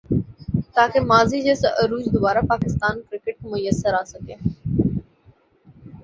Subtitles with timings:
[0.75, 4.35] تاکہ ماضی جیسا عروج دوبارہ پاکستان کرکٹ کو میسر آ سکے